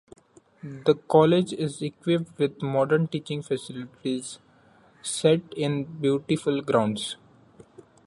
[0.63, 4.39] The College is equipped with modern teaching facilities
[5.03, 7.17] set in beautiful grounds.